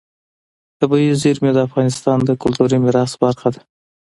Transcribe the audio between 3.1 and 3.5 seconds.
برخه